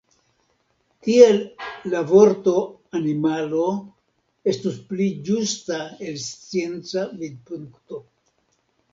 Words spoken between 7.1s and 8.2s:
vidpunkto.